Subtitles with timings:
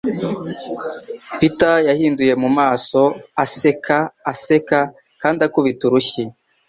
[1.37, 3.01] Peter yahinduye mu maso
[3.43, 3.97] aseka
[4.31, 4.79] aseka
[5.21, 6.23] kandi akubita urushyi.